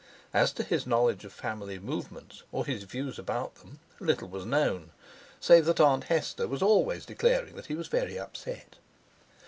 As 0.33 0.51
to 0.53 0.63
his 0.63 0.87
knowledge 0.87 1.25
of 1.25 1.31
family 1.31 1.77
movements 1.77 2.41
or 2.51 2.65
his 2.65 2.85
views 2.85 3.19
about 3.19 3.53
them, 3.61 3.77
little 3.99 4.27
was 4.27 4.47
known, 4.47 4.89
save 5.39 5.65
that 5.65 5.79
Aunt 5.79 6.05
Hester 6.05 6.47
was 6.47 6.63
always 6.63 7.05
declaring 7.05 7.55
that 7.55 7.67
he 7.67 7.75
was 7.75 7.87
very 7.87 8.17
upset. 8.17 8.77